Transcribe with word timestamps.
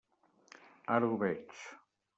Ara 0.95 1.11
ho 1.13 1.21
veig. 1.27 1.57